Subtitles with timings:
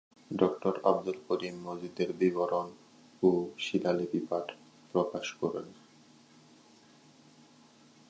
[0.31, 2.67] Doctor Abdul Karim মসজিদের বিবরণ
[3.23, 3.29] ও
[3.57, 4.47] শিলালিপির পাঠ
[4.93, 5.67] প্রকাশ করেন।